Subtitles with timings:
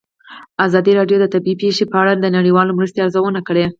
[0.65, 3.63] ازادي راډیو د طبیعي پېښې په اړه د نړیوالو مرستو ارزونه کړې.